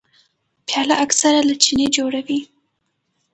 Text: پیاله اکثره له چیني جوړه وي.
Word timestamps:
پیاله 0.67 0.95
اکثره 1.05 1.41
له 1.47 1.55
چیني 1.63 1.87
جوړه 1.97 2.19
وي. 2.27 2.39